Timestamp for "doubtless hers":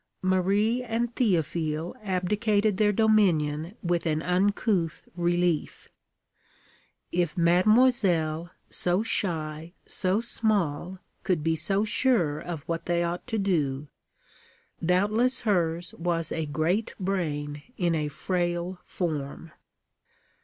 14.83-15.93